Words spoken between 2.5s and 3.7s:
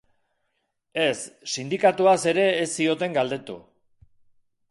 ez zioten galdetu.